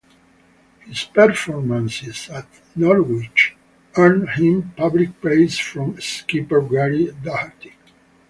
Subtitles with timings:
[0.87, 3.55] His performances at Norwich
[3.95, 7.75] earned him public praise from skipper Gary Doherty.